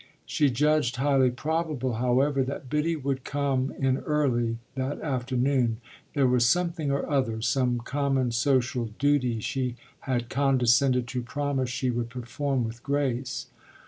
She 0.25 0.49
judged 0.49 0.95
highly 0.95 1.29
probable, 1.29 1.97
however, 2.01 2.41
that 2.45 2.71
Biddy 2.71 2.95
would 2.95 3.23
come 3.23 3.71
in 3.77 3.99
early 3.99 4.57
that 4.73 4.99
afternoon: 5.01 5.77
there 6.15 6.25
was 6.25 6.43
something 6.43 6.89
or 6.89 7.07
other, 7.07 7.39
some 7.43 7.77
common 7.77 8.31
social 8.31 8.85
duty, 8.97 9.39
she 9.41 9.75
had 10.09 10.27
condescended 10.27 11.07
to 11.09 11.21
promise 11.21 11.69
she 11.69 11.91
would 11.91 12.09
perform 12.09 12.63
with 12.63 12.81
Grace. 12.81 13.45